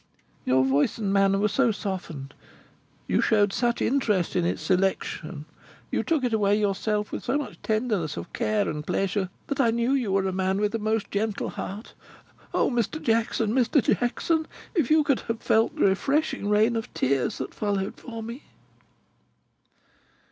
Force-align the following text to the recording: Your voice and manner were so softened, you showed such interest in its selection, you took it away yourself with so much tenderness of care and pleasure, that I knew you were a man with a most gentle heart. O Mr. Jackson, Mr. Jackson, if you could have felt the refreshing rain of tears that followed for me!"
Your 0.45 0.65
voice 0.65 0.97
and 0.97 1.13
manner 1.13 1.37
were 1.37 1.47
so 1.47 1.71
softened, 1.71 2.33
you 3.05 3.21
showed 3.21 3.53
such 3.53 3.83
interest 3.83 4.35
in 4.35 4.45
its 4.45 4.59
selection, 4.63 5.45
you 5.91 6.01
took 6.01 6.23
it 6.23 6.33
away 6.33 6.59
yourself 6.59 7.11
with 7.11 7.23
so 7.23 7.37
much 7.37 7.61
tenderness 7.61 8.17
of 8.17 8.33
care 8.33 8.67
and 8.67 8.83
pleasure, 8.83 9.29
that 9.45 9.59
I 9.61 9.69
knew 9.69 9.91
you 9.93 10.11
were 10.11 10.27
a 10.27 10.31
man 10.33 10.59
with 10.59 10.73
a 10.73 10.79
most 10.79 11.11
gentle 11.11 11.49
heart. 11.49 11.93
O 12.51 12.71
Mr. 12.71 12.99
Jackson, 12.99 13.53
Mr. 13.53 13.79
Jackson, 13.99 14.47
if 14.73 14.89
you 14.89 15.03
could 15.03 15.19
have 15.29 15.39
felt 15.43 15.75
the 15.75 15.85
refreshing 15.85 16.49
rain 16.49 16.75
of 16.75 16.91
tears 16.95 17.37
that 17.37 17.53
followed 17.53 17.93
for 17.99 18.23
me!" 18.23 18.41